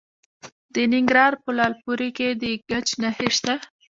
[0.73, 3.53] د ننګرهار په لعل پورې کې د ګچ نښې شته.